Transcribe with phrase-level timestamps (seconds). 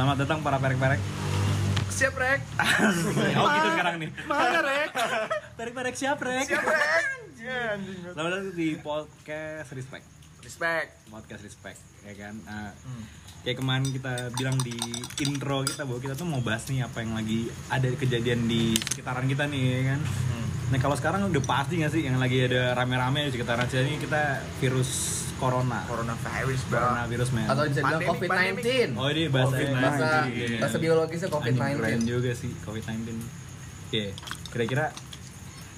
[0.00, 0.96] Selamat datang para perek-perek.
[1.92, 2.40] Siap rek.
[3.36, 4.08] oh gitu sekarang nih.
[4.24, 4.96] Mana rek?
[5.60, 6.48] Perek-perek siap, Rek.
[6.48, 7.04] Siap rek.
[7.36, 8.08] Ya, anjing.
[8.08, 10.08] Selamat datang di podcast Respect.
[10.40, 11.04] Respect.
[11.12, 11.76] Podcast Respect,
[12.08, 12.32] ya kan?
[12.48, 12.72] Nah,
[13.44, 14.72] Kayak kemarin kita bilang di
[15.20, 19.28] intro kita bahwa kita tuh mau bahas nih apa yang lagi ada kejadian di sekitaran
[19.28, 20.00] kita nih, ya kan?
[20.70, 24.00] Nah kalau sekarang udah pasti nggak sih yang lagi ada rame-rame di sekitaran kita ini
[24.00, 26.78] kita virus corona, Coronavirus, bro.
[26.78, 27.46] coronavirus men.
[27.46, 28.68] Atau bisa bilang Pandemic, COVID-19.
[28.94, 30.60] Oh ini bahasa bahasa Anjing.
[30.60, 32.04] bahasa biologisnya Anjing, keren COVID-19.
[32.04, 33.08] juga sih COVID-19
[33.88, 34.04] Oke,
[34.50, 34.86] kira-kira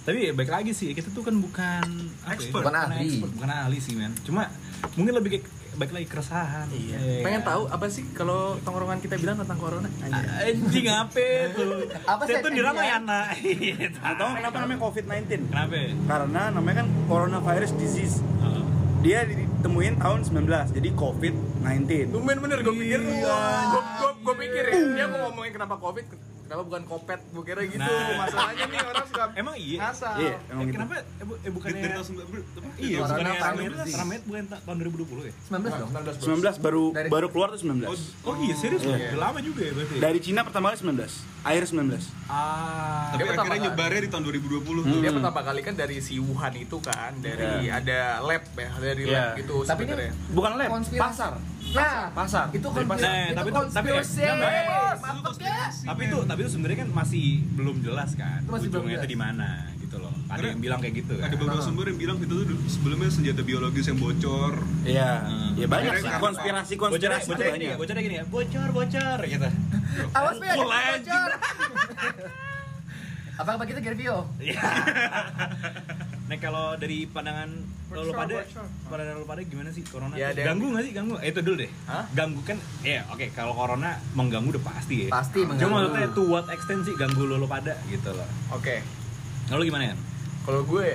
[0.03, 1.87] Tapi ya baik lagi sih, kita tuh kan bukan
[2.21, 2.59] ya, Expert.
[2.61, 3.07] Bukan ahli.
[3.07, 4.51] expert, Bukan ahli sih men Cuma
[4.93, 6.99] mungkin lebih kayak baik lagi keresahan Iya.
[6.99, 9.87] Ya Pengen tahu apa sih kalau tongkrongan kita bilang tentang corona?
[9.97, 10.27] Anjing.
[10.59, 11.87] Anjing apa tuh?
[12.03, 12.67] Apa sih yang di dia?
[12.67, 15.23] Ramayana Nggak tahu kenapa namanya COVID-19?
[15.47, 15.77] Kenapa?
[16.03, 18.19] Karena namanya kan coronavirus disease.
[18.43, 18.65] Heeh.
[19.01, 19.19] Dia
[19.63, 22.11] ditemuin tahun 19, jadi COVID-19.
[22.11, 23.39] Tumben bener gue pikir Iya.
[24.19, 26.03] gue pikir ya dia mau ngomongin kenapa covid
[26.53, 28.13] kenapa bukan kopet gue kira gitu Nah.
[28.19, 29.79] masalahnya nih orang suka Emang iya?
[29.81, 30.75] ngasal Iya, Eh, emang gitu.
[30.77, 30.93] kenapa?
[31.01, 32.45] Eh, bu- eh bukannya dari tahun 90
[32.77, 33.97] Iya, Corona bukannya tahun Ramet 19.
[33.97, 35.33] Ramet bukan ta- tahun 2020 ya?
[35.43, 35.91] 19 dong.
[36.21, 38.01] 19 baru Dari- baru keluar tuh 19.
[38.23, 38.83] Oh iya, serius?
[38.85, 38.97] Iya.
[39.09, 39.95] Udah lama juga ya berarti?
[39.97, 41.13] Dari Cina pertama kali 19.
[41.43, 42.05] Akhir 19.
[42.29, 45.01] Ah, Tapi Dia akhirnya nyebarnya di tahun 2020 Hmm.
[45.01, 49.17] dia pertama kali kan dari si Wuhan itu kan dari ada lab ya dari Iya.
[49.25, 51.01] lab gitu Tapi ini sebenarnya Bukan lab, Konspirasi.
[51.01, 51.33] pasar.
[51.73, 52.47] Nah, Pasar.
[52.51, 53.01] itu Dari konspirasi.
[53.03, 54.93] Nah, itu tapi itu- tapi ya, ya.
[55.83, 59.19] tapi itu tapi itu sebenarnya kan masih belum jelas kan masih belum ujungnya itu di
[59.19, 59.49] mana
[59.79, 62.35] gitu loh ada Karena yang bilang kayak gitu kan Ada beberapa sumber yang bilang itu
[62.35, 65.13] tuh sebelumnya senjata biologis yang bocor Iya.
[65.23, 65.53] Hmm.
[65.55, 67.79] Ya banyak sih konspirasi konspirasi bocornya gini ya banyak.
[67.79, 69.49] bocornya gini ya bocor bocor gitu
[70.19, 71.31] Awas ya, bocor.
[73.33, 74.29] Apa apa kita Gervio?
[74.39, 74.61] Iya.
[76.29, 77.51] nah kalau dari pandangan
[77.93, 78.37] lo, lo Bocor, pada
[78.89, 80.15] pandangan lo pada gimana sih corona?
[80.17, 80.45] Ya, tuh?
[80.45, 80.93] ganggu nggak sih?
[80.97, 81.71] Ganggu eh, itu dulu deh.
[81.85, 82.05] Hah?
[82.17, 85.09] ganggu kan ya oke kalau corona mengganggu udah pasti ya.
[85.13, 85.73] Pasti cuma mengganggu.
[85.77, 88.29] maksudnya to what extent sih ganggu lo, lo pada gitu loh.
[88.57, 88.81] Oke.
[89.53, 89.95] Lalu gimana ya
[90.43, 90.89] kalau gue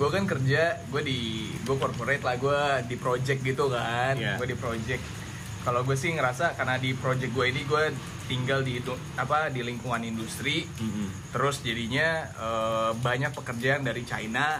[0.00, 4.16] gue kan kerja gue di gue corporate lah gue di project gitu kan.
[4.16, 4.40] Iya.
[4.40, 5.02] gue di project.
[5.60, 7.92] Kalau gue sih ngerasa karena di project gue ini gue
[8.24, 10.64] tinggal di itu apa di lingkungan industri.
[11.36, 14.56] Terus jadinya eh, banyak pekerjaan dari China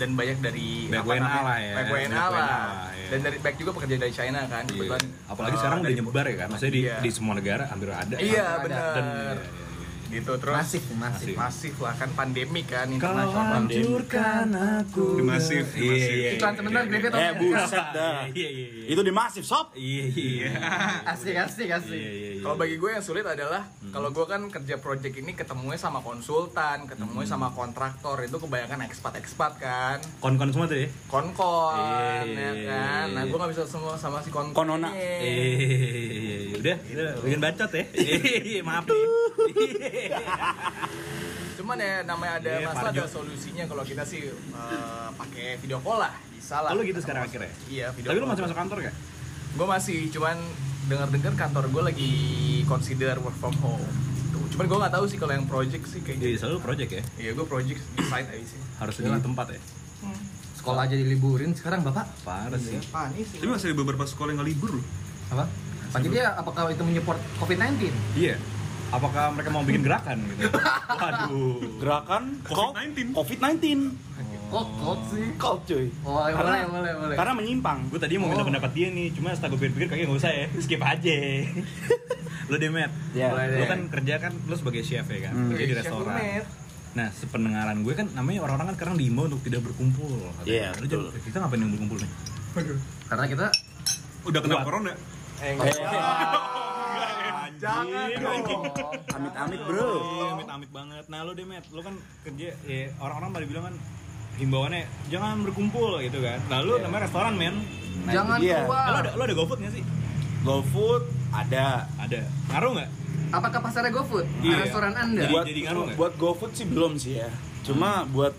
[0.00, 1.74] dan banyak dari Banyak apa WNA lah ya.
[1.76, 2.48] Banyak WNA lah.
[2.90, 3.08] Iya.
[3.10, 4.96] dan dari back juga pekerjaan dari China kan Iya.
[5.26, 6.96] Apalagi eh, sekarang udah dari- nyebar ya kan, maksudnya di, Iya.
[6.98, 8.16] di semua negara hampir ada.
[8.16, 8.62] iya Ada.
[8.62, 9.59] benar Dan iya, iya.
[10.10, 11.34] Gitu terus Masif, masif.
[11.34, 15.06] masif lah kan pandemi kan internasional hancurkan aku.
[15.16, 16.10] Di masif, di Iya, masif.
[16.10, 16.30] iya, iya.
[16.34, 18.18] Iklan sebentar Gervio tau Eh buset dah.
[18.30, 18.84] Iya, iya, iya.
[18.88, 19.66] Itu di masif sob.
[19.72, 20.50] Iya, iya.
[21.06, 21.94] Asik asik asik.
[21.94, 22.40] Iya, iya, iya.
[22.40, 26.84] Kalau bagi gue yang sulit adalah kalau gue kan kerja project ini ketemunya sama konsultan,
[26.84, 30.88] ketemunya sama kontraktor itu kebanyakan ekspat-ekspat kan, Kon-kon semua tuh ya.
[31.06, 33.06] konkon, Iya, ya iya, kan.
[33.12, 34.56] Nah gue nggak bisa semua sama si konkon.
[34.56, 34.88] Konona.
[34.90, 36.56] Iya, iya, iya.
[36.56, 37.84] udah, udah, bikin bacot ya.
[38.62, 39.99] Maaf nih.
[41.60, 46.00] Cuman ya namanya ada Iya, masalah ada solusinya kalau kita sih eh, pakai video call
[46.00, 46.72] lah, bisa lah.
[46.72, 47.52] Lalu gitu sekarang akhirnya.
[47.68, 48.08] Iya video.
[48.10, 48.96] Tapi lu masih masuk kantor gak?
[49.50, 50.36] Gue masih, cuman
[50.88, 52.12] dengar-dengar kantor gue lagi
[52.64, 53.84] consider work from home.
[54.32, 56.32] Tuh, Cuman gue nggak tahu sih kalau yang project sih kayaknya.
[56.32, 57.02] Iya, selalu project ya.
[57.20, 58.60] Iya gue project di site aja sih.
[58.80, 59.60] Harus di tempat ya.
[60.56, 62.08] Sekolah aja diliburin sekarang Bapak.
[62.24, 62.76] Parah sih.
[62.88, 63.40] Panis sih.
[63.40, 64.86] Tapi masih ada beberapa sekolah yang nggak libur loh
[65.32, 65.44] Apa?
[65.90, 67.90] Pak jadi apakah itu menyupport COVID-19?
[68.14, 68.38] Iya.
[68.90, 70.50] Apakah mereka mau bikin gerakan gitu?
[70.90, 71.56] Waduh.
[71.78, 73.14] Gerakan COVID-19.
[73.14, 73.64] COVID-19.
[74.50, 75.26] Kok kok sih?
[75.36, 75.86] Kok cuy.
[76.02, 77.14] Oh, ya boleh Karena boleh boleh.
[77.14, 77.78] karena menyimpang.
[77.86, 78.48] Gue tadi mau minta Oh.
[78.48, 81.16] pendapat dia nih, cuma setelah gue pikir-pikir kayaknya nggak usah ya, skip aja.
[82.44, 82.90] lu deh, Matt.
[83.12, 83.30] Ya.
[83.30, 83.68] Boleh Lu deh.
[83.68, 85.48] kan kerja kan, lu sebagai chef ya kan, Hmm.
[85.54, 86.18] kerja di restoran.
[86.90, 90.18] Nah, sependengaran gue kan namanya orang-orang kan sekarang diimbau untuk tidak berkumpul.
[90.42, 91.14] Iya, Lu betul.
[91.14, 92.10] Kita ngapain yang berkumpul nih?
[93.06, 93.46] Karena kita
[94.20, 94.92] Udah kena corona
[95.38, 95.72] Eh, nggak
[97.60, 98.42] Jangan dong.
[99.10, 99.90] Amit-amit bro.
[99.92, 101.04] Iya, amit-amit banget.
[101.06, 101.94] Nah, lu deh, Matt, lu kan
[102.24, 103.74] kerja ya orang-orang pada bilang kan
[104.32, 104.82] himbauannya
[105.12, 106.40] jangan berkumpul gitu kan.
[106.48, 107.60] Nah, lu namanya restoran, men.
[108.02, 108.64] Nah, jangan keluar.
[108.80, 109.84] Nah, lu ada lu ada GoFood nggak sih?
[110.40, 111.84] GoFood ada.
[112.00, 112.20] Ada.
[112.48, 112.90] Ngaruh nggak?
[113.30, 114.26] Apakah pasarnya GoFood?
[114.40, 114.56] Iya.
[114.64, 115.20] Restoran Anda?
[115.20, 115.96] Jadi- buat jadi ngaruh nggak?
[116.00, 117.28] buat GoFood sih belum sih ya.
[117.60, 118.32] Cuma buat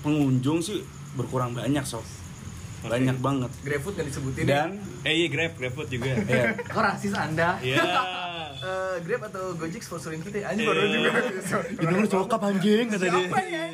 [0.00, 0.80] pengunjung sih
[1.12, 2.02] berkurang banyak sob.
[2.82, 3.50] Banyak banget.
[3.62, 4.48] GrabFood nggak disebutin ya?
[4.48, 4.68] Dan
[5.02, 6.18] Eh iya Grab, GrabFood juga.
[6.18, 7.60] ya, Kok rasis Anda?
[7.60, 7.78] Iya.
[8.62, 10.46] Eh, Grab atau Gojek sponsorin kita ya?
[10.48, 10.70] Anjing Iya.
[10.70, 11.10] baru juga.
[11.66, 13.12] Itu lu cokap anjing kata dia.
[13.12, 13.64] Siapa ya?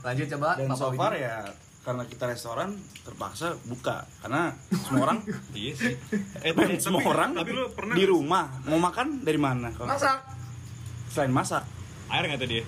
[0.00, 1.36] Lanjut coba dan so far ya
[1.84, 2.72] karena kita restoran
[3.04, 5.18] terpaksa buka karena semua orang
[5.54, 5.94] Iya sih.
[6.40, 10.24] Eh, tapi, semua orang tapi lu pernah di rumah mau makan dari mana kalau Masak.
[11.06, 11.60] selain masak
[12.08, 12.64] air nggak tuh dia?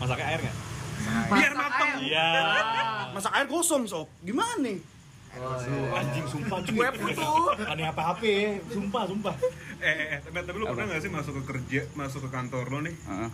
[0.00, 0.56] Masaknya air nggak?
[1.28, 2.28] Biar matang Iya.
[3.12, 4.80] masak air kosong sob gimana nih
[5.36, 6.00] Oh, iya.
[6.00, 6.76] Anjing sumpah cuy.
[6.80, 7.44] Web tuh.
[7.68, 8.22] Aneh apa HP,
[8.72, 9.34] sumpah sumpah.
[9.76, 12.64] Eh, eh, eh, tapi, tapi lu pernah gak sih masuk ke kerja, masuk ke kantor
[12.72, 13.28] lo nih, Heeh.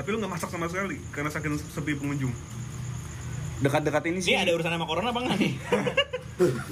[0.00, 2.32] tapi lu gak masak sama sekali karena saking sepi pengunjung.
[3.64, 5.52] Dekat-dekat ini sih Ini ada urusan sama corona apa enggak nih?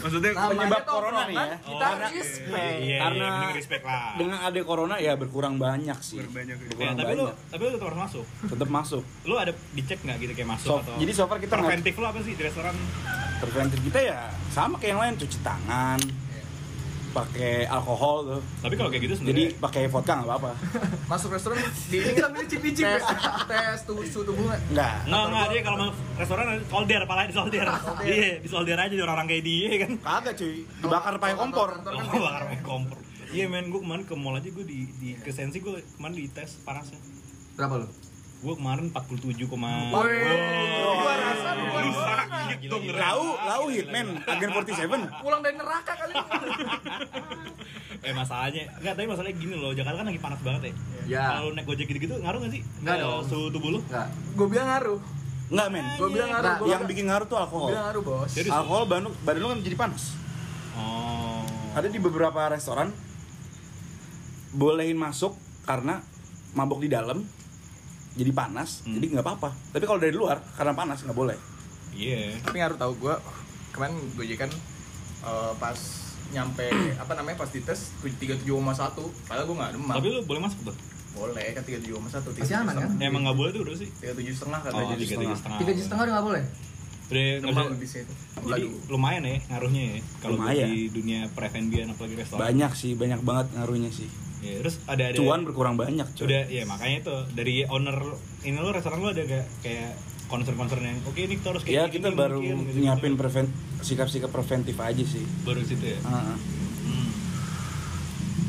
[0.03, 1.47] Maksudnya Namanya penyebab corona nih ya.
[1.57, 2.77] Kita Oh, respect.
[2.83, 4.03] Iya, Karena iya, respect lah.
[4.15, 6.59] dengan ada corona ya berkurang banyak sih Berbanyak ya.
[6.59, 8.25] Ya, berkurang tapi lu banyak tapi lu tetap harus masuk.
[8.45, 11.55] tetap masuk Lu ada dicek nggak gitu kayak masuk So, atau jadi so far kita
[11.55, 12.75] preventif lu apa sih di restoran?
[13.39, 14.19] preventif kita ya
[14.49, 15.99] sama kayak yang lain cuci tangan
[17.13, 18.41] pakai alkohol tuh.
[18.65, 20.51] Tapi kalau kayak gitu jadi sebenarnya pakai vodka nggak apa-apa.
[21.13, 22.85] Masuk restoran di ini Kita licik-licik.
[22.85, 23.03] tes.
[23.47, 24.61] Tes tuh suhu tubuh nggak?
[24.73, 24.95] nggak.
[25.07, 27.67] Nggak, nggak, dia kalau mau restoran solder, palanya di solder.
[28.03, 29.91] Iya, di solder aja di orang-orang kayak dia kan.
[30.01, 30.57] Kagak cuy.
[30.81, 31.71] Dibakar pakai kompor.
[31.79, 32.99] Oh, bakar pakai kompor.
[33.33, 36.29] Iya men, gue kemarin ke mall aja gue di, di ke Sensi gue kemarin di
[36.29, 37.01] tes panasnya.
[37.57, 37.89] Berapa lu?
[38.43, 40.19] Gue kemarin 47, koma Woi,
[40.99, 46.15] gua rasa lu Lu sakit dong lau lau hitman agen 47 pulang dari neraka kali.
[48.03, 50.73] Eh masalahnya, enggak tapi masalahnya gini loh, Jakarta kan lagi panas banget ya
[51.07, 51.25] Ya.
[51.39, 52.63] Kalau naik gojek gitu-gitu ngaruh gak sih?
[52.83, 53.23] Nggak Ke dong.
[53.31, 53.81] Suhu tubuh lu?
[53.81, 54.07] Enggak.
[54.35, 54.99] Gue bilang ngaruh.
[55.53, 56.67] nggak men Gue bilang ngaruh.
[56.67, 58.31] Yang bikin ngaruh tuh alkohol bilang ngaruh bos.
[58.35, 60.03] Jadi- alkohol badan lu- badan lu kan jadi panas
[60.75, 62.91] Oh ada di beberapa restoran
[64.53, 65.33] bolehin masuk
[65.65, 66.05] karena
[66.53, 67.25] mabok di dalam
[68.13, 68.95] jadi panas Hmm.
[68.95, 71.39] jadi nggak apa-apa tapi kalau dari luar karena panas nggak boleh
[71.93, 73.15] Iya Tapi ngaruh tahu gue
[73.71, 74.49] kemarin gue kan
[75.23, 75.77] eh, pas
[76.33, 76.65] nyampe
[76.97, 78.49] apa namanya pas dites 37,1
[79.29, 80.77] padahal gue nggak demam Tapi lu boleh masuk tuh?
[81.13, 82.91] boleh kan 37,1 Masih aman, kan?
[82.97, 83.89] Ya, emang gak boleh tuh udah sih?
[84.01, 86.43] 37 setengah kan Oh, jadi tiga tiga setengah Tiga juta setengah udah nggak boleh.
[87.13, 92.15] Udah, nggak demam lebih itu Jadi lumayan ya ngaruhnya ya kalau di dunia pre-F&B apalagi
[92.17, 92.41] restoran.
[92.41, 94.09] banyak sih banyak banget ngaruhnya sih
[94.43, 97.95] Ya, terus ada ada cuan berkurang banyak cuy Udah, ya makanya itu dari owner
[98.43, 99.95] ini lo restoran lo ada gak kayak
[100.27, 102.79] concern-concern yang oke ini kita harus kayak ya gini kita baru mungkin," gitu.
[102.81, 105.99] nyiapin preven- sikap-sikap preventif aja sih baru situ ya.
[106.01, 106.37] Heeh.
[106.83, 107.09] Hmm.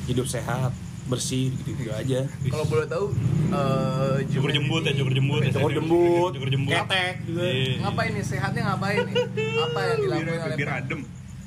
[0.06, 0.74] hidup sehat
[1.04, 3.06] bersih gitu, -gitu aja kalau boleh tahu
[3.52, 5.14] eh Cukur jembut ya, jembut
[5.44, 5.52] ya.
[5.52, 6.74] cukur jembut Cukur jembut.
[6.74, 7.74] ketek juga Iya.
[7.82, 9.16] ngapain nih sehatnya ngapain nih
[9.60, 11.02] apa yang dilakukan biar, oleh biar adem.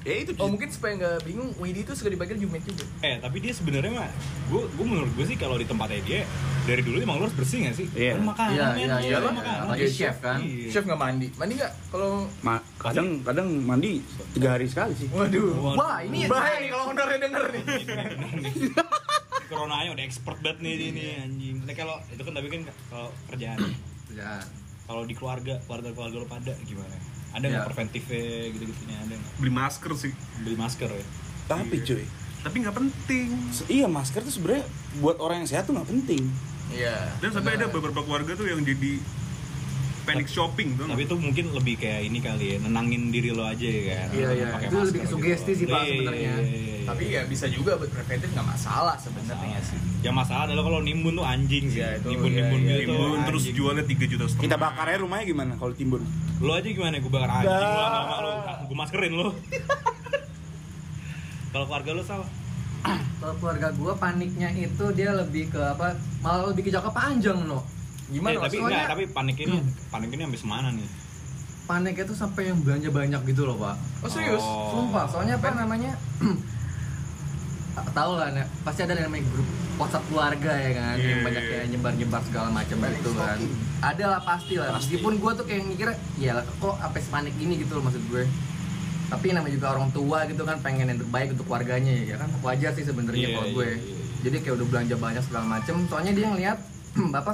[0.06, 2.86] Ya itu Oh mungkin supaya nggak bingung, Widi itu suka dipanggil Jumet juga.
[3.02, 4.06] Eh, tapi dia sebenarnya mah
[4.46, 6.20] gue gue menurut gue sih kalau di tempatnya dia
[6.62, 7.86] dari dulu emang lo harus bersih gak sih?
[7.90, 8.14] Iya.
[8.14, 9.16] Kan makanan, Iya, iya, iya.
[9.18, 9.58] makanan.
[9.66, 10.38] Apalagi chef kan.
[10.38, 10.68] Iya.
[10.70, 11.72] Chef nggak mandi, mandi nggak?
[11.90, 12.10] Kalau
[12.40, 13.98] Ma- kadang kadang mandi
[14.30, 17.62] tiga hari sekali sih waduh, Wah, ini bahaya nih kalau ownernya denger nih.
[19.46, 21.56] Coronanya udah expert banget nih ini anjing.
[21.62, 23.58] Nah, kalau itu kan tapi kan kalau kerjaan.
[24.10, 24.42] Ya.
[24.86, 26.94] Kalau di keluarga, keluarga keluarga lo pada gimana?
[27.36, 27.66] Ada nggak Ya.
[27.66, 29.32] preventifnya gitu-gitunya ada nggak?
[29.36, 30.12] Beli masker sih.
[30.38, 31.04] Beli masker ya?
[31.46, 32.02] tapi cuy
[32.42, 33.28] Tapi nggak penting.
[33.50, 34.66] se- iya masker tuh sebenarnya
[34.98, 36.26] buat orang yang sehat tuh nggak penting
[36.68, 37.14] Iya.
[37.16, 38.98] Dan sampai ada beberapa keluarga tuh yang jadi
[40.02, 40.86] panic shopping tuh.
[40.86, 44.06] Tapi itu mungkin lebih kayak ini kali ya, nenangin diri lo aja ya kan.
[44.12, 44.46] Iya, iya.
[44.48, 45.14] Pakai Itu masker lebih ke gitu.
[45.16, 46.18] sugesti sih, Pak, Iya, sebenarnya.
[46.18, 46.84] iya, iya, iya.
[46.84, 49.78] Tapi ya bisa juga buat preventif nggak masalah sebenarnya sih.
[50.00, 51.78] Yang masalah adalah kalau nimbun tuh anjing sih.
[51.78, 52.90] Iya, itu, nimbun iya, nimbun iya, gitu.
[52.92, 53.56] Timbun terus anjing.
[53.56, 54.44] jualnya 3 juta setengah.
[54.44, 56.02] kita bakar aja rumahnya gimana kalau timbun
[56.40, 57.00] Lo aja gimana?
[57.00, 58.32] Gue bakar anjing lo lo.
[58.68, 59.28] Gue maskerin lo.
[61.52, 62.28] kalau keluarga lo salah.
[63.16, 65.96] Kalau keluarga gua paniknya itu dia lebih ke apa?
[66.22, 67.64] Malah lebih ke jangka panjang, no.
[68.12, 68.38] Gimana?
[68.38, 69.56] Eh, tapi Soalnya- enggak, tapi panik ini
[69.90, 70.88] panik ini sampai semana nih?
[71.66, 73.74] Paniknya tuh sampai yang belanja banyak gitu loh, Pak.
[74.06, 74.44] Oh serius?
[74.44, 74.70] Oh.
[74.70, 75.98] Sumpah, soalnya apa namanya?
[77.96, 78.28] tahu lah,
[78.62, 82.20] pasti ada yang namanya grup WhatsApp keluarga ya kan, Iya, yang iya, banyak kayak nyebar-nyebar
[82.24, 83.38] segala macam gitu kan.
[83.78, 84.66] Ada lah pasti lah.
[84.72, 84.96] Pasti.
[84.96, 88.24] Meskipun gua tuh kayak mikir, ya kok apa sepanik ini gitu loh maksud gue.
[89.06, 92.72] Tapi namanya juga orang tua gitu kan pengen yang terbaik untuk keluarganya ya kan wajar
[92.72, 93.68] sih sebenarnya Iya, kalau iya, gue.
[93.68, 94.04] iya, iya.
[94.24, 95.74] Jadi kayak udah belanja banyak segala macem.
[95.86, 96.58] Soalnya dia ngeliat
[97.20, 97.32] apa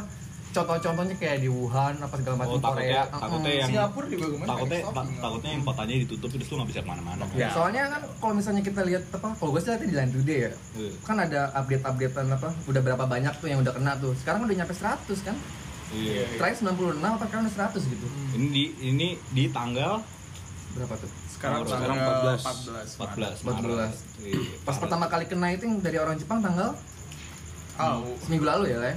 [0.52, 3.02] contoh-contohnya kayak di Wuhan apa segala macam Oh, takutnya- Korea.
[3.11, 6.80] takutnya yang- Singapura juga kemarin Takutnya ta- takutnya yang kotanya ditutup terus lo nggak bisa
[6.80, 7.23] ke mana-mana.
[7.32, 7.49] Ya.
[7.50, 10.50] Soalnya kan kalau misalnya kita lihat apa, kalau gue sih lihat di Line Today ya,
[10.75, 10.92] Iya.
[11.02, 14.12] kan ada update-updatean apa, udah berapa banyak tuh yang udah kena tuh.
[14.14, 15.37] Sekarang udah nyampe 100 kan?
[15.90, 16.25] Iya.
[16.35, 18.06] Terakhir 96 apa sekarang udah 100 gitu.
[18.32, 20.00] Ini di ini di tanggal
[20.73, 21.11] Berapa tuh?
[21.28, 22.97] Sekarang Sekarang tanggal 14.
[22.97, 23.44] 14 14.
[23.44, 23.92] Maret.
[24.25, 26.73] Iya, Pas pertama kali kena itu yang dari orang Jepang tanggal
[27.75, 28.92] Oh, seminggu lalu ya, Le.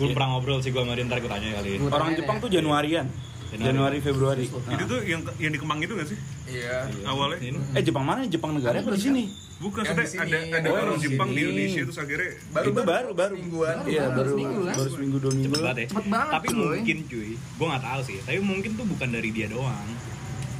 [0.00, 1.70] Gue pernah ngobrol sih gue sama dia ntar gue tanya kali.
[1.76, 2.42] Gua orang Jepang ya.
[2.42, 3.06] tuh Januarian
[3.50, 3.66] Januari.
[3.66, 6.18] Januari Februari Serius Itu tuh yang yang di Kemang itu gak sih?
[6.48, 6.86] iya.
[7.04, 7.38] awalnya.
[7.42, 7.58] Ini.
[7.74, 9.24] eh Jepang mana Jepang negara apa di sini
[9.60, 11.04] Bukan, sini, ada ada di orang sini.
[11.04, 13.74] Jepang di Indonesia terus akhirnya Baru itu baru baru mingguan.
[13.76, 14.72] Baru, iya baru baru seminggu, kan?
[14.72, 15.86] baru seminggu dua minggu Cepet banget ya.
[15.92, 16.56] Cepet banget, Tapi cuy.
[16.64, 18.16] mungkin cuy, gue nggak tahu sih.
[18.24, 19.88] Tapi mungkin tuh bukan dari dia doang.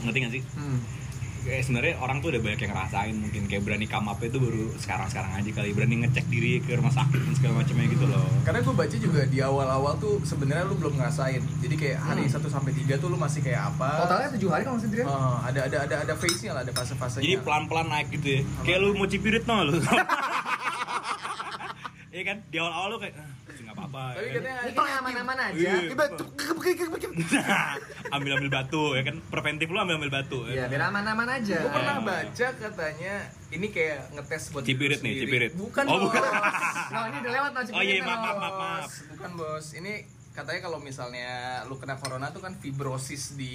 [0.04, 0.42] Ngerti gak sih?
[0.52, 0.78] Hmm.
[1.40, 4.64] Kayak sebenarnya orang tuh udah banyak yang ngerasain mungkin kayak berani come up itu baru
[4.76, 8.60] sekarang-sekarang aja kali berani ngecek diri ke rumah sakit dan segala macamnya gitu loh Karena
[8.60, 11.40] gue baca juga di awal-awal tuh sebenarnya lu belum ngerasain.
[11.60, 14.04] Jadi kayak hari 1 sampai 3 tuh lu masih kayak apa?
[14.04, 15.04] Totalnya tujuh hari kan maksudnya.
[15.04, 17.22] Eh, ada ada ada ada phase-nya lah, ada fase-fasenya.
[17.22, 19.80] jadi pelan-pelan naik gitu ya kayak lu mau cipirit no lu
[22.10, 23.14] Iya kan di awal-awal lu kayak
[23.92, 24.40] "Ah, nggak apa-apa Tapi ya kan?
[24.40, 25.70] katanya Ini aman-aman aja.
[25.84, 26.04] Tiba
[28.10, 30.64] ambil ambil batu ya kan preventif lu ambil ambil batu Iya, ya.
[30.66, 31.58] biar aman-aman aja.
[31.58, 33.14] gue pernah baca katanya
[33.50, 35.50] ini kayak ngetes buat Cipirit nih, cipirit.
[35.54, 36.20] Bukan Oh, bukan.
[36.20, 36.34] bos.
[36.92, 39.66] Nah, ini udah lewat Oh iya, maaf, maaf, maaf, bukan bos.
[39.72, 39.92] Ini
[40.30, 41.28] katanya kalau misalnya
[41.64, 43.52] lu kena corona tuh kan fibrosis di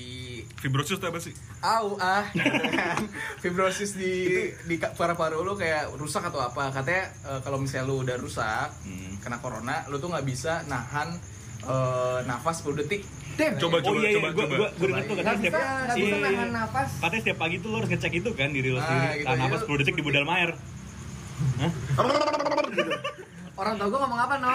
[0.55, 1.31] Fibrosis itu apa sih?
[1.61, 2.99] au ah gitu kan.
[3.41, 4.13] fibrosis di
[4.61, 9.15] di paru-paru lu kayak rusak atau apa katanya eh, kalau misalnya lu udah rusak Hmm.
[9.17, 11.15] kena corona lu tuh nggak bisa nahan
[11.61, 13.03] eh, nafas 10 detik
[13.35, 14.15] Dem, Coba, oh iya, iya.
[14.15, 14.55] coba, gua, coba.
[14.55, 16.89] gua, gua denger tuh bisa, setiap nggak bisa iya, nahan nafas.
[16.97, 19.37] katanya setiap pagi tuh lo harus ngecek itu kan diri lo Ah, sendiri gitu, tahan
[19.37, 19.43] iya.
[19.43, 20.51] nafas 10 detik di budal air
[21.57, 21.71] Hah?
[23.55, 24.51] Orang tau gue ngomong apa, no?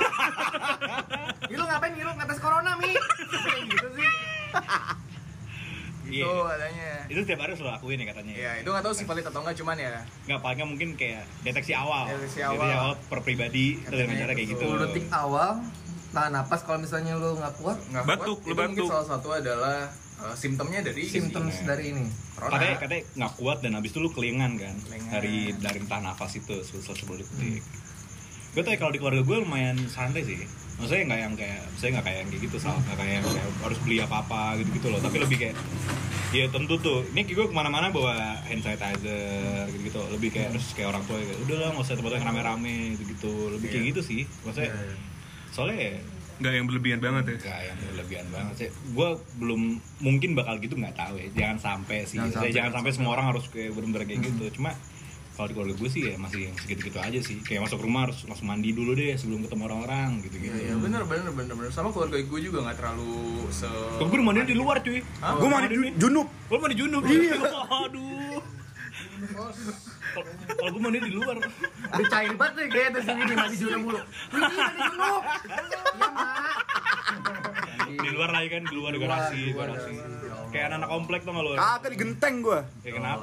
[1.43, 2.93] Ini lu ngapain ngilu ngetes corona, Mi?
[2.93, 4.11] Kayak gitu sih.
[6.03, 6.43] gitu Iya.
[6.45, 9.23] katanya itu setiap hari harus lo lakuin ya katanya ya itu nggak tahu sih valid
[9.23, 9.95] atau nggak cuman ya
[10.27, 12.99] nggak paling nggak mungkin kayak deteksi awal Deteksi awal.
[12.99, 14.59] per pribadi dengan cara kayak itu.
[14.59, 15.63] gitu 10 detik awal,
[16.11, 18.91] tahan nafas kalau misalnya lu nggak kuat, nggak Batuk, kuat, lu itu mungkin batuk.
[18.91, 19.77] salah satu adalah
[20.19, 21.67] eh, simptomnya dari symptoms Iya.
[21.69, 22.05] dari ini.
[22.35, 25.11] corona katanya katanya nggak kuat dan habis itu lu kelingan kan Kelingan.
[25.15, 27.63] dari dari tahan nafas itu selesai sepuluh detik
[28.51, 30.43] gue tuh kalau di keluarga gue lumayan santai sih
[30.81, 33.49] maksudnya nggak yang kayak saya nggak kayak yang kayak gitu salah nggak kayak yang kayak
[33.63, 35.57] harus beli apa apa gitu gitu loh tapi lebih kayak
[36.31, 40.73] ya tentu tuh ini gue ke mana-mana bawa hand sanitizer gitu gitu lebih kayak terus
[40.73, 43.83] kayak orang tua kayak udah lah nggak usah tempat yang rame-rame gitu gitu lebih kayak
[43.85, 43.91] Iya.
[43.93, 44.71] gitu sih maksudnya
[45.51, 45.95] soalnya ya
[46.41, 47.37] Nggak yang berlebihan banget ya?
[47.53, 48.69] Gak yang berlebihan banget sih.
[48.97, 51.29] Gue belum mungkin bakal gitu nggak tahu ya.
[51.37, 52.17] Jangan sampai sih.
[52.17, 52.49] Jangan sampai.
[52.49, 54.45] jangan sampai semua orang harus kayak bener-bener kayak gitu.
[54.57, 54.73] Cuma
[55.41, 57.41] kalau di keluarga gue sih ya masih segitu-gitu aja sih.
[57.41, 60.53] Kayak masuk rumah harus langsung mandi dulu deh sebelum ketemu orang-orang gitu-gitu.
[60.53, 63.17] Iya, iya, bener bener bener bener sama keluarga gue juga nggak terlalu
[63.49, 65.01] se Kalau gue mandi di luar cuy.
[65.19, 65.33] Hah?
[65.35, 66.29] Gue mandi ju- junub.
[66.47, 67.03] Gue mandi junub.
[67.03, 67.35] Iya.
[67.81, 68.41] Aduh.
[70.51, 71.37] Kalau- gue mandi di luar.
[71.41, 73.99] Udah cair banget nih kayak tuh sini mandi junub mulu.
[74.29, 75.23] Ini mandi junub.
[75.91, 76.57] Iya, Mak.
[77.91, 79.93] Di luar lagi kan di luar di garasi, luar, garasi.
[80.51, 80.67] Ya.
[80.67, 81.55] Kayak anak komplek tuh lu?
[81.55, 82.61] Kagak digenteng gua.
[82.81, 83.23] Ya kenapa?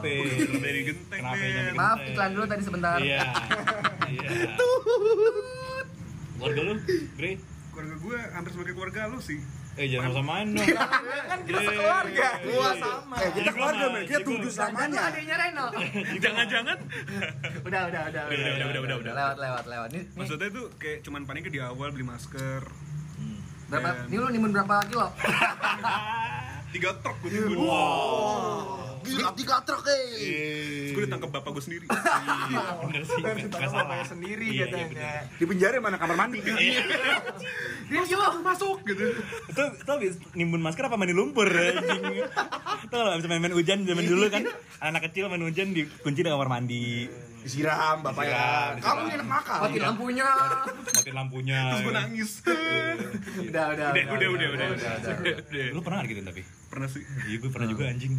[0.57, 1.51] Dari genteng, Kenapa men.
[1.51, 2.98] jadi Maaf, iklan dulu tadi sebentar.
[2.98, 3.22] Iya.
[4.07, 4.29] Iya.
[6.34, 6.74] Keluarga lu,
[7.13, 7.31] Bre?
[7.69, 9.39] Keluarga gue hampir sebagai keluarga lu sih.
[9.75, 10.63] Eh jangan samain dong.
[10.63, 11.67] kan kita Iya.
[11.67, 12.46] sekeluarga Iya.
[12.48, 14.01] gua sama Eh, kita keluarga, men.
[14.01, 15.01] Kita Jangan selamanya.
[15.05, 15.65] adiknya Reno.
[16.17, 16.77] Jangan-jangan
[17.62, 18.24] Udah, udah, udah.
[18.25, 19.13] Udah, udah, udah, udah, udah.
[19.13, 19.89] Lewat, lewat, lewat.
[19.91, 22.63] Ini Maksudnya tuh kayak cuman paniknya di awal beli masker
[23.17, 23.38] Hmm.
[23.67, 23.89] berapa?
[24.07, 25.07] Ini lu nimbun berapa kilo?
[26.74, 27.63] Tiga truk gue timbun
[29.07, 30.03] Gila, tiga truk, eh.
[30.19, 30.91] Iya.
[30.91, 33.21] Gue ditangkap bapak gue sendiri Iya, bener sih.
[33.24, 35.12] Ditangkap bapaknya sendiri Iya, iya, katanya.
[35.39, 36.43] Di penjara mana kamar mandi?
[36.43, 38.83] Dia yuk masuk.
[38.83, 39.15] gitu
[39.47, 42.03] Itu itu habis nimbun masker apa mandi lumpur anjing.
[42.91, 44.43] Tuh kalau habis main-main hujan zaman dulu kan
[44.83, 47.07] anak kecil main hujan dikunci di kamar mandi.
[47.47, 48.75] Disiram bapak ya.
[48.75, 49.57] Kamu enak makan.
[49.63, 50.27] Mati lampunya.
[50.85, 51.59] Matiin lampunya.
[51.65, 52.31] Terus gue nangis
[53.39, 55.65] Udah, udah, Udah, udah, udah, udah udah.
[55.71, 56.41] Lu pernah gitu tapi?
[56.67, 58.13] Pernah sih Iya, gue pernah juga anjing.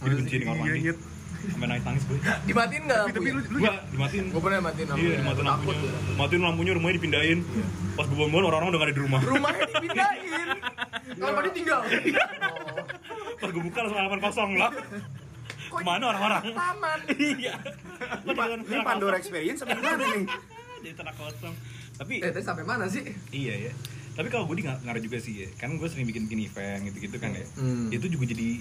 [0.00, 1.20] Gue dikunci di kamar Iya, mandi.
[1.42, 2.18] Sampai nangis nangis gue.
[2.44, 4.24] dimatiin nggak Tapi lu, lu Gua dimatiin.
[4.30, 5.90] gue pernah matiin lampu Iya, dimatiin lampunya.
[6.14, 7.38] Matiin lampunya, rumahnya dipindahin.
[7.92, 9.20] Pas gue bangun orang-orang udah gak ada di rumah.
[9.20, 10.48] rumahnya dipindahin
[11.20, 11.80] Kalau pada tinggal.
[13.36, 14.70] Pas gue buka langsung halaman kosong lah.
[15.74, 16.42] Ke mana orang-orang?
[16.52, 16.98] taman
[17.38, 17.54] Iya.
[18.62, 20.24] Ini Pandora Experience apa gimana nih?
[20.82, 21.54] Jadi tanah kosong.
[21.94, 23.02] Tapi Eh, tadi sampai mana sih?
[23.30, 23.72] iya ya.
[24.12, 25.48] Tapi kalau gue di nggak ngaruh juga sih ya.
[25.54, 27.46] Kan gue sering bikin bikin event gitu-gitu kan ya.
[27.54, 27.88] Hmm.
[27.88, 28.60] Itu juga jadi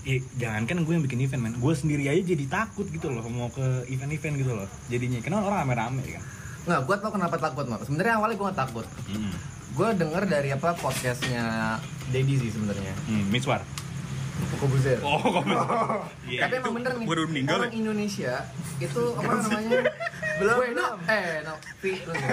[0.00, 3.20] Ya, jangan kan gue yang bikin event man gue sendiri aja jadi takut gitu loh
[3.28, 6.24] mau ke event-event gitu loh jadinya kenal orang rame-rame kan
[6.60, 7.84] Nggak, gue tau kenapa takut, Mak.
[7.84, 8.86] Sebenarnya awalnya gue nggak takut.
[9.06, 9.32] hmm.
[9.70, 11.76] Gue denger dari apa podcastnya
[12.08, 12.96] Dedi sih sebenarnya.
[13.06, 13.60] hmm, Miswar
[14.50, 14.98] Koko Buzer.
[15.00, 15.44] oh kok
[16.30, 18.34] iya Tapi emang bener nih, baru meninggal orang Indonesia
[18.76, 19.80] itu apa namanya?
[20.40, 20.56] belum.
[21.04, 22.24] Eh, no, Pi, lu nih.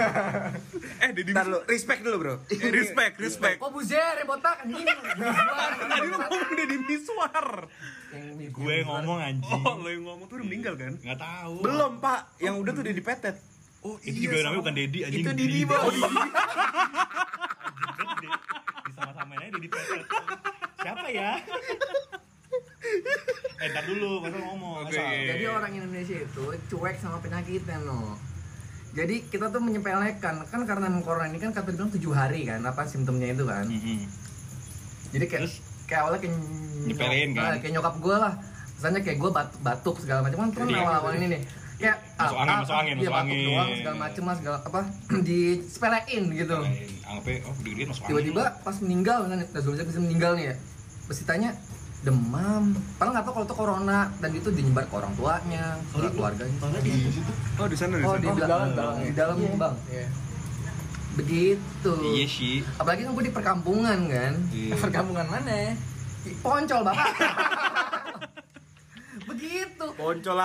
[0.98, 2.34] Eh Deddy Ntar lu, respect dulu bro.
[2.48, 3.56] Eh, Respect, respect.
[3.58, 4.86] Kok Buzer, botak anjing.
[4.88, 7.46] Tadi lu ngomong Deddy Miswar
[8.08, 9.60] Yang gue ngomong anjing.
[9.60, 10.26] Oh lo yang ngomong.
[10.26, 10.92] Tuh udah meninggal kan?
[10.96, 11.54] nggak tahu.
[11.60, 13.36] Belum pak, yang udah tuh udah dipetet.
[13.78, 15.22] Oh itu juga namanya bukan Dedi anjing.
[15.22, 15.94] itu Didi bos
[18.88, 20.02] disama-samain aja Dedi Petet
[20.78, 21.32] siapa ya
[23.58, 28.14] eh ntar dulu masa ngomong masa Jadi orang Indonesia itu cuek sama penyakitnya no.
[28.94, 32.86] Jadi kita tuh menyepelekan kan karena corona ini kan kata dibilang tujuh hari kan apa
[32.86, 33.66] simptomnya itu kan.
[33.66, 34.06] Mhm.
[35.10, 35.58] Jadi kayak Terus?
[35.90, 36.34] kayak awalnya kayak
[36.86, 37.42] Nyepelein kan?
[37.42, 38.32] Nah, kayak nyokap gue lah
[38.78, 40.78] misalnya kayak gue batuk, batuk segala macam kan Iya.
[40.78, 41.42] awal-awal ini nih
[41.78, 43.38] kayak Masuk angin, masuk angin, iya, masuk angin.
[43.46, 44.80] doang segala macem lah segala apa
[45.24, 46.56] disepelein gitu
[47.06, 48.10] anggapnya oh masuk angin.
[48.10, 50.54] tiba-tiba pas meninggal kan Nazul bisa meninggal nih ya
[51.06, 51.50] terus ditanya
[51.98, 52.62] demam
[52.94, 56.56] padahal nggak tahu kalau itu corona dan itu dinyebar ke orang tuanya ke keluarganya
[57.58, 58.16] Oh di sana di oh sana.
[58.16, 58.96] di Oh, di belakang dalam, dalam.
[59.00, 59.56] di dalam Iya.
[59.56, 60.06] bang Iya.
[61.14, 64.72] begitu iya sih apalagi kan gue di perkampungan kan Iya.
[64.74, 65.54] Perkampungan mana?
[66.38, 67.08] poncol bapak
[69.28, 70.38] begitu Poncol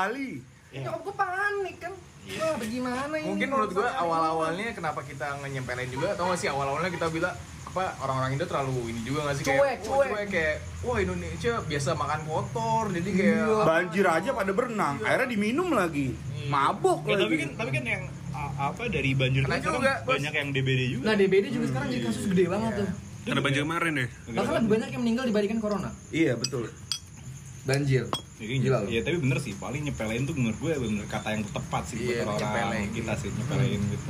[0.73, 0.83] lali.
[0.83, 1.93] nyokap gue panik kan
[2.33, 6.47] wah bagaimana ini Mungkin menurut gua misalnya awal-awalnya kenapa kita nyempelin juga atau nggak sih
[6.47, 10.27] awal-awalnya kita bilang apa orang-orang Indo terlalu ini juga nggak sih Cuek, kayak wah, cuek.
[10.29, 13.63] kayak wah Indonesia biasa makan kotor jadi kayak Iya.
[13.63, 16.07] Banjir aja pada berenang, akhirnya diminum lagi.
[16.13, 16.47] Iya.
[16.47, 17.37] Mabuk Ya, tapi lagi.
[17.39, 18.03] kan tapi kan yang
[18.55, 20.13] apa dari banjir Kena itu kan juga, Bos.
[20.13, 21.03] banyak yang DBD juga.
[21.03, 22.79] nah DBD juga sekarang jadi kasus gede banget Iya.
[22.79, 22.89] tuh
[23.23, 24.05] Karena banjir kemarin ya.
[24.29, 26.63] bahkan lebih banyak yang meninggal dibandingkan corona Iya betul.
[27.63, 28.05] Banjir
[28.35, 28.89] Ya, Gila loh.
[28.89, 32.21] ya tapi bener sih paling nyepelin tuh menurut gue bener kata yang tepat sih Iya,
[32.21, 32.87] buat orang nyepelin.
[32.91, 34.09] kita sih nyepelin gitu.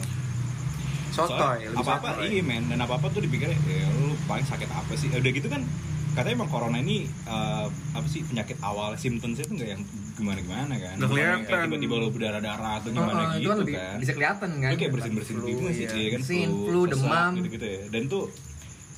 [1.14, 4.66] Sotoy, lebih apa apa iya men dan apa apa tuh dipikirnya ya lu paling sakit
[4.66, 5.62] apa sih udah gitu kan
[6.12, 9.82] katanya emang corona ini eh, apa sih penyakit awal symptomsnya tuh nggak yang
[10.12, 11.42] gimana gimana kan Nggak kelihatan.
[11.44, 14.12] Kayak tiba-tiba lu berdarah darah atau Oh, gimana oh, itu gitu kan lebih kan bisa
[14.12, 15.90] kelihatan kan lu kayak bersin bersin Flu, gitu sih iya.
[15.92, 17.32] Iya kan Bersin, flu, sesak demam.
[17.36, 18.24] gitu gitu ya dan tuh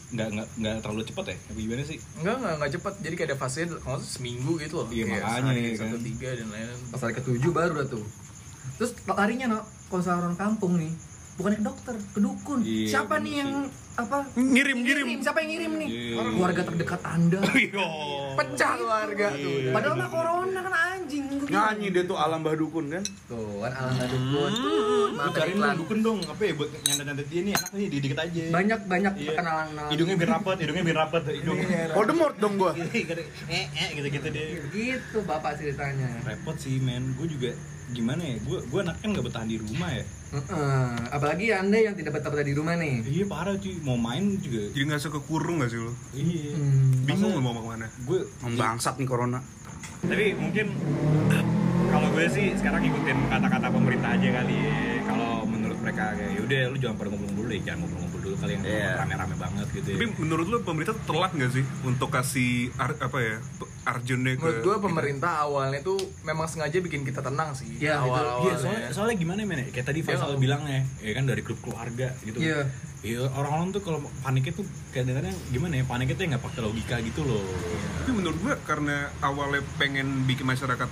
[0.05, 2.93] nggak nggak nggak terlalu cepet ya tapi gimana sih Enggak, enggak, enggak cepat.
[3.01, 4.87] Jadi kayak ada fase kalau nggak seminggu gitu loh.
[4.93, 5.79] Iya, Kayak makanya, sehari, kan.
[5.89, 6.79] satu tiga dan lain-lain.
[6.93, 8.05] pas hari ketujuh baru dah tuh
[8.75, 10.91] terus larinya no kalau orang kampung nih
[11.35, 13.39] bukan ke dokter ke dukun Iya, siapa bener nih sih.
[13.41, 13.51] yang
[13.95, 15.07] apa Ngirim, ngirim.
[15.19, 16.15] siapa yang ngirim nih Iya.
[16.15, 17.87] Orang keluarga terdekat anda Iya.
[18.35, 19.55] Pecah keluarga tuh.
[19.57, 19.71] Iya.
[19.71, 21.47] padahal mah corona kan anjing Gua.
[21.47, 23.03] Nyanyi dia tuh alam badukun kan.
[23.27, 24.73] tuh kan alam dukun Lu
[25.15, 28.41] Maaf, cariin dukun dong apa ya buat nyantet-nyantet dia nih enak nih di dikit aja
[28.51, 29.31] banyak banyak Iya.
[29.33, 32.71] kenalan hidungnya biar rapet hidungnya biar rapet hidungnya Voldemort dong gua.
[32.75, 33.03] eh
[33.75, 37.51] eh gitu gitu deh gitu bapak ceritanya repot sih men gue juga
[37.87, 40.89] gimana ya gue gue anak kan nggak betah di rumah ya Heeh.
[41.11, 44.83] apalagi anda yang tidak betah-betah di rumah nih iya parah cuy mau main juga Jadi
[44.83, 45.91] nggak suka kurung nggak sih lo?
[46.11, 47.03] iya Hmm.
[47.03, 47.87] Bingung Masa- lo mau ke mana?
[47.99, 49.39] gue Membangsat nih corona.
[50.01, 50.67] tapi mungkin
[51.87, 56.61] kalau gue sih sekarang ngikutin kata-kata pemerintah aja kali ya kalau menurut mereka kayak yaudah
[56.67, 58.91] lu jangan pada ngumpul-ngumpul deh jangan ngumpul-ngumpul dulu kali yang Iya.
[58.97, 63.17] rame-rame banget gitu ya Tapi menurut lo pemerintah telat nggak sih untuk kasih ar- apa
[63.17, 63.35] ya
[63.83, 67.69] arjennya ke Menurut gua pemerintah awalnya tuh memang sengaja bikin kita tenang sih.
[67.71, 67.85] Iya, itu.
[67.85, 68.57] Iya, awal-awalnya.
[68.57, 69.67] soalnya, soalnya gimana men ya?
[69.69, 72.37] Kayak tadi Dia Faisal nggak- bilang ya, ya kan dari grup keluarga gitu.
[72.39, 72.59] Iya.
[72.99, 75.83] Iya, orang-orang tuh kalau paniknya tuh kadang-kadang gimana ya?
[75.85, 77.45] Paniknya tuh nggak pakai logika gitu loh.
[78.01, 80.89] Tapi menurut gua karena awalnya pengen bikin masyarakat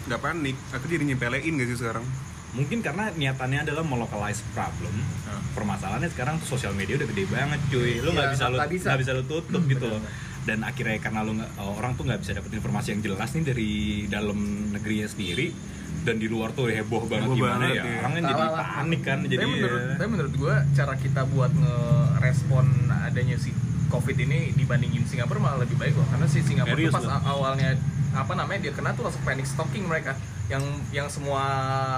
[0.00, 2.06] nggak panik, akhirnya jadi nyepelein gak sih sekarang?
[2.50, 4.90] Mungkin karena niatannya adalah melocalize problem.
[4.90, 5.42] Hmm.
[5.54, 8.02] Permasalahannya sekarang tuh sosial media udah gede banget, cuy.
[8.02, 8.88] Lu nggak Iya, bisa lu nggak bisa.
[8.98, 10.02] bisa lu tutup gitu loh.
[10.42, 13.70] Dan akhirnya karena lu nggak orang tuh nggak bisa dapet informasi yang jelas nih dari
[14.10, 14.38] dalam
[14.74, 15.52] negerinya sendiri
[16.00, 17.98] dan di luar tuh heboh banget Heboh gimana banget, ya iya.
[18.00, 19.92] orang kan jadi panik kan jadi tapi menurut ya.
[20.00, 22.66] tapi menurut gua cara kita buat ngerespon
[23.04, 23.50] adanya si
[23.92, 27.20] covid ini dibandingin Singapura malah lebih baik loh karena si Singapura tuh pas loh?
[27.20, 27.76] awalnya
[28.16, 30.16] apa namanya dia kena tuh langsung panic stocking mereka
[30.50, 31.40] yang yang semua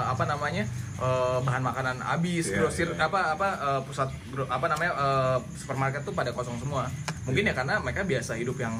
[0.04, 3.08] apa namanya eh, bahan makanan habis Iya, grosir iya, iya.
[3.08, 4.08] apa apa eh, pusat
[4.46, 6.84] apa namanya eh, supermarket tuh pada kosong semua
[7.24, 8.76] mungkin ya karena mereka biasa hidup yang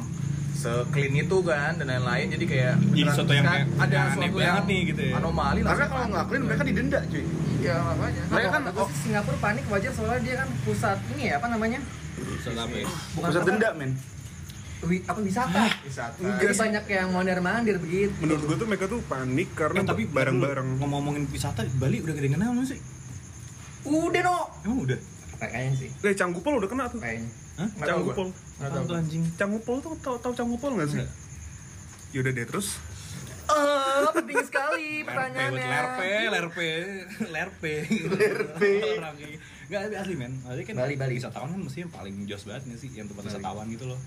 [0.53, 4.37] se-clean itu kan dan lain-lain jadi kayak Jadi sesuatu yang kan kayak ada aneh sesuatu
[4.37, 5.13] banget yang nih gitu ya.
[5.17, 7.25] anomali Karena kalau nggak clean mereka didenda cuy.
[7.59, 11.35] iya makanya Nah, Mereka kan kan- Singapura panik wajar soalnya dia kan pusat ini ya
[11.35, 11.81] apa namanya
[12.15, 12.87] Pusat apa ya?
[13.17, 13.91] bukan Pusat denda men.
[14.83, 19.01] Wi- apa wisata wisata jadi banyak yang mondar mandir begitu Menurut gua tuh mereka tuh
[19.03, 22.81] panik karena Eh, tapi barang-barang ngomong-ngomongin wisata Bali udah gede kenal sih?
[23.83, 24.99] udah no Emang udah?
[25.39, 26.99] kayaknya sih Eh, Canggupol udah kena tuh.
[26.99, 27.69] kayaknya Hah?
[27.85, 28.33] Canggupol.
[28.63, 29.23] Tuh anjing?
[29.35, 31.03] Canggupol tuh tau tau Canggupol nggak sih?
[32.13, 32.79] Yaudah deh terus.
[33.45, 35.61] Eh, penting sekali pertanyaannya.
[35.61, 36.71] lerpe, lerpe,
[37.29, 37.75] lerpe,
[38.09, 38.73] lerpe.
[38.95, 39.17] Orang
[39.69, 40.33] tapi asli men.
[40.43, 41.13] Asli kan Bali, Bali.
[41.17, 43.99] wisatawan kan mesti yang paling jos banget nih sih, yang tempat wisatawan gitu loh.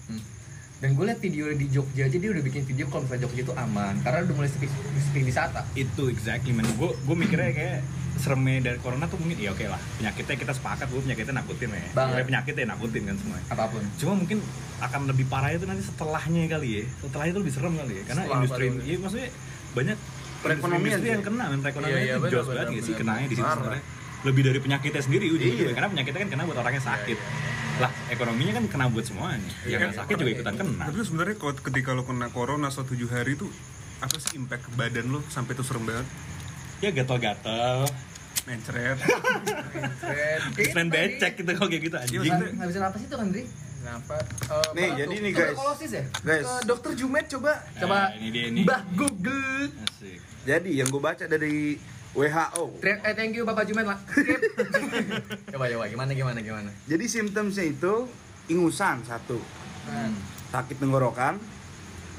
[0.85, 3.53] Dan gue liat video di Jogja aja dia udah bikin video kalau misalnya Jogja itu
[3.57, 3.93] aman.
[4.05, 4.69] Karena udah mulai sepi,
[5.01, 5.65] sepi wisata.
[5.73, 6.69] Itu exactly men.
[6.77, 7.81] Gue gue mikirnya kayak
[8.15, 9.81] seremnya dari corona tuh mungkin ya oke lah.
[9.97, 11.89] Penyakitnya kita sepakat gue penyakitnya nakutin ya.
[11.89, 12.29] Banget.
[12.29, 13.37] Penyakitnya nakutin kan semua.
[13.49, 13.81] Apa pun.
[13.97, 14.37] cuma mungkin
[14.77, 16.83] akan lebih parah itu nanti setelahnya kali ya.
[17.01, 18.03] Setelahnya itu lebih serem kali ya.
[18.05, 19.29] Karena Setelah industri baru- iya maksudnya
[19.73, 19.97] banyak
[20.45, 21.59] Perekonomian industri yang kena men.
[21.65, 23.57] Perekonomian Iya, iya, itu jos benar, banget nggak sih kenanya di situ Parah.
[23.57, 23.83] sebenarnya.
[24.21, 25.65] Lebih dari penyakitnya sendiri ujung-ujungnya.
[25.65, 25.73] Iya.
[25.73, 27.17] karena penyakitnya kan kena buat orang yang sakit
[27.75, 31.35] lah ekonominya kan kena buat semuanya yang Iya, iya, sakit juga ikutan kena Tapi sebenarnya
[31.35, 33.51] kalau ketika lo kena corona selama tujuh hari tuh
[33.97, 36.07] apa sih impact ke badan lo sampai tuh serem banget?
[36.77, 37.87] ya gatal-gatal
[38.45, 38.99] Mencret.
[40.53, 43.43] Keren becek gitu kalau kayak gitu Iya, anjing Nggak bisa apa sih itu kan, Dri?
[43.75, 44.15] Kenapa?
[44.17, 45.57] Eh, Nih, jadi nih guys.
[45.87, 46.03] Ya?
[46.19, 47.53] Guys, Ke dokter Jumet coba.
[47.75, 48.63] Coba Nah, ini dia nih.
[48.63, 49.73] Mbah Google.
[49.81, 50.19] Asik.
[50.43, 51.77] jadi yang gue baca dari
[52.15, 52.63] WHO.
[52.81, 53.99] Eh, thank you Bapak Jumet lah.
[55.51, 56.69] Coba coba gimana gimana gimana.
[56.87, 58.07] Jadi simptomnya itu
[58.47, 59.37] ingusan satu,
[59.85, 60.15] Hmm.
[60.49, 61.37] sakit tenggorokan,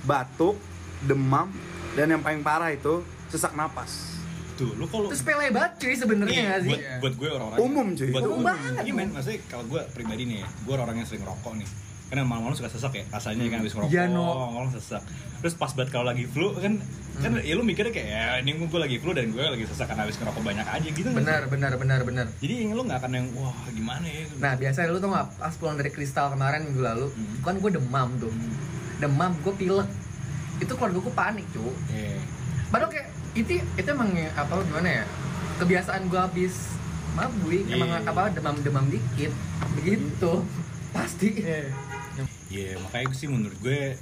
[0.02, 0.54] batuk,
[1.02, 1.50] demam,
[1.92, 4.14] dan yang paling parah itu sesak napas.
[4.54, 6.70] Tuh, lu kalau Terus sepele banget cuy sebenarnya nggak sih?
[6.70, 8.08] buat, buat gue orang-orang Umum, cuy.
[8.08, 11.04] buat Umum gue, banget, Iya men, maksudnya kalau gue pribadi nih ya, gue orang yang
[11.04, 11.68] sering rokok nih
[12.06, 14.52] karena malam-malam suka sesak ya rasanya kan habis ngerokok Iya, no.
[14.52, 15.02] malam sesak
[15.36, 16.78] terus pas banget kalau lagi flu kan
[17.16, 17.40] kan Hmm.
[17.40, 20.16] ya lu mikirnya kayak ya ini gue lagi flu dan gue lagi sesak karena habis
[20.16, 21.24] ngerokok banyak aja gitu nggak sih?
[21.24, 22.26] Benar benar benar benar.
[22.36, 25.74] jadi lu nggak akan yang wah gimana ya Nah biasanya lu tau gak pas pulang
[25.74, 27.40] dari kristal kemarin minggu lalu, Hmm.
[27.42, 28.28] kan gue demam tuh,
[28.96, 29.88] demam gue pilek,
[30.58, 31.72] itu keluarga gue panik cu.
[31.88, 32.20] Iya.
[32.68, 35.04] Padahal kayak itu itu emang ya, apa gimana ya
[35.56, 36.54] kebiasaan gue habis
[37.12, 37.74] mabui Iya.
[37.74, 39.32] emang apa demam-demam dikit
[39.74, 40.32] begitu
[40.92, 41.44] pasti
[42.46, 43.98] Iya, makanya sih menurut gue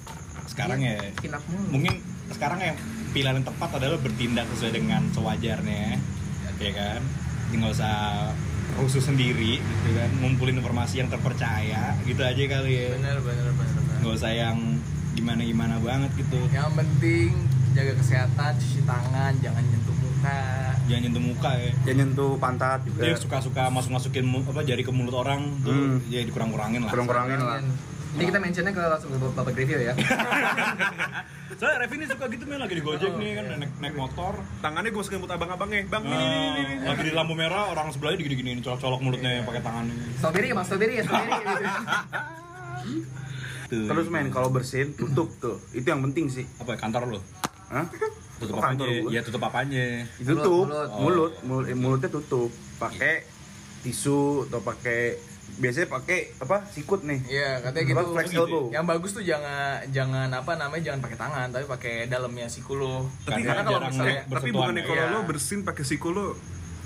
[0.46, 1.94] sekarang ya kinak mulu mungkin
[2.29, 2.77] sekarang yang
[3.11, 5.96] pilihan yang tepat adalah bertindak sesuai dengan sewajarnya
[6.57, 7.00] ya kan
[7.48, 8.31] tinggal usah
[8.74, 13.72] rusuh sendiri gitu kan ngumpulin informasi yang terpercaya gitu aja kali ya Bener bener bener.
[13.74, 13.96] bener.
[14.00, 14.59] nggak usah yang
[15.12, 17.29] gimana gimana banget gitu Yang penting
[17.70, 20.40] jaga kesehatan, cuci tangan, jangan nyentuh muka.
[20.85, 23.00] jangan nyentuh muka ya Jangan nyentuh pantat juga.
[23.03, 25.98] dia suka suka masuk masukin apa jari ke mulut orang tuh Hmm.
[26.07, 27.59] ya dikurang kurangin lah Kurang-kurangin lah.
[28.14, 29.94] Ini kita mentionnya ke langsung ke babak review ya.
[31.59, 33.44] Soalnya Revi ini suka gitu men lagi di gojek nih kan.
[33.59, 34.35] naik naik motor.
[34.59, 35.87] Tangannya gue buat abang-abangnya.
[35.87, 36.74] Bang, ini, ini, ini, ini.
[36.83, 40.64] Lagi di lampu merah orang sebelahnya digini-giniin colok-colok mulutnya pakai tangannya strawberry ya mas?
[40.66, 41.35] Strawberry ya strawberry
[43.64, 43.87] Tuh.
[43.88, 45.57] Terus main kalau bersin tutup tuh.
[45.72, 46.44] Itu yang penting sih.
[46.59, 47.20] apa ya, kantor lo
[47.70, 47.87] Hah?
[48.37, 49.11] tutup Oh, kantor apanya gua.
[49.14, 49.85] ya tutup apanya?
[50.20, 52.50] Tutup, Mulut, mulut, mulut, mulutnya tutup.
[52.77, 53.24] Pakai
[53.81, 55.16] tisu atau pakai
[55.54, 56.66] biasanya pakai apa?
[56.68, 57.20] Sikut nih.
[57.26, 58.04] Iya, katanya gitu.
[58.11, 58.64] Flex gitu elbow.
[58.68, 63.07] Yang bagus tuh jangan jangan apa namanya jangan pakai tangan, tapi pakai dalamnya siku lo.
[63.22, 64.87] Tapi Karena kalau misalnya Tapi bukannya ya.
[64.87, 65.14] kalau Iya.
[65.14, 66.35] lo bersin pakai siku lo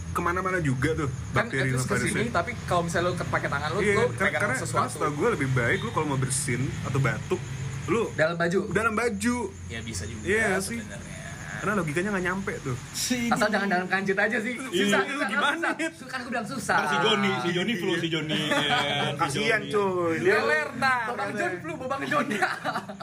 [0.09, 3.49] ke mana-mana juga tuh kan bakteri terus lo ke sini, tapi kalau misalnya lo pakai
[3.49, 4.91] tangan lo, Iya, lo kan- pegang karena sesuatu.
[4.91, 7.41] setahu gue lebih baik lo kalau mau bersin atau batuk
[7.87, 10.77] lo dalam baju dalam baju Ya bisa juga Iya sih.
[10.77, 11.18] sebenarnya.
[11.59, 12.77] Karena logikanya nggak nyampe tuh.
[13.29, 14.55] Asal jangan dalam kancut aja sih.
[14.55, 15.69] Susah susah gimana?
[15.75, 16.07] susah.
[16.07, 16.77] kan gue bilang susah.
[16.87, 18.57] Si Joni si Joni flu si Joni ya,
[19.11, 19.73] si Kasihan Joni.
[19.75, 20.17] cuy.
[20.23, 21.01] Dia Leler dah.
[21.11, 22.27] Babang John flu, Babang John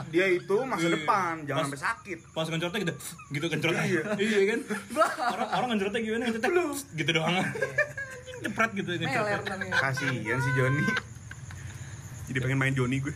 [0.10, 0.94] dia itu masa Iya.
[0.96, 2.18] depan, jangan sampai sakit.
[2.32, 2.94] pas ngencrotnya gitu
[3.34, 4.02] gitu kencrotnya iya.
[4.48, 4.60] Kan?
[5.34, 6.24] Orang orang ngencrotnya gimana?
[6.96, 7.36] Gitu doang.
[8.46, 8.90] Jepret gitu
[9.74, 10.84] Kasihan si Joni.
[12.26, 13.14] jadi pengen main Joni gue